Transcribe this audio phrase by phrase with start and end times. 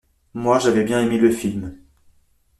[0.33, 1.77] Moi j'avais bien aimé le film.